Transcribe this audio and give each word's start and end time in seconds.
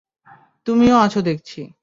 তুমিও 0.67 0.95
আছো 0.97 1.19
দেখছি। 1.21 1.59